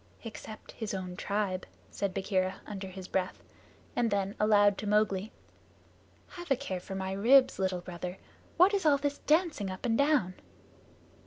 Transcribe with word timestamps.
"Except 0.23 0.71
his 0.71 0.95
own 0.95 1.15
tribe," 1.15 1.67
said 1.91 2.11
Bagheera, 2.11 2.55
under 2.65 2.87
his 2.87 3.07
breath; 3.07 3.43
and 3.95 4.09
then 4.09 4.33
aloud 4.39 4.75
to 4.79 4.87
Mowgli, 4.87 5.31
"Have 6.29 6.49
a 6.49 6.55
care 6.55 6.79
for 6.79 6.95
my 6.95 7.11
ribs, 7.11 7.59
Little 7.59 7.81
Brother! 7.81 8.17
What 8.57 8.73
is 8.73 8.83
all 8.83 8.97
this 8.97 9.19
dancing 9.19 9.69
up 9.69 9.85
and 9.85 9.95
down?" 9.99 10.33